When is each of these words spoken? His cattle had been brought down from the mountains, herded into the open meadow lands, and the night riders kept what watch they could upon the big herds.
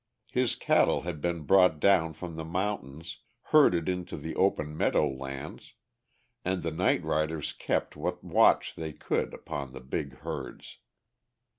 His 0.31 0.55
cattle 0.55 1.01
had 1.01 1.21
been 1.21 1.41
brought 1.43 1.79
down 1.79 2.13
from 2.13 2.35
the 2.35 2.43
mountains, 2.43 3.19
herded 3.51 3.87
into 3.87 4.17
the 4.17 4.35
open 4.35 4.75
meadow 4.75 5.07
lands, 5.07 5.73
and 6.43 6.63
the 6.63 6.71
night 6.71 7.03
riders 7.03 7.53
kept 7.53 7.95
what 7.95 8.23
watch 8.23 8.73
they 8.73 8.93
could 8.93 9.31
upon 9.31 9.73
the 9.73 9.79
big 9.79 10.17
herds. 10.21 10.79